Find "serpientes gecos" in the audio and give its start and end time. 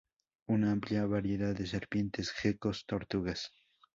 1.67-2.85